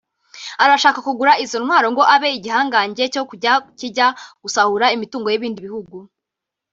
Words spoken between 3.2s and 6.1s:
kujya kijya gusahura imitungo y’ibindi bihugu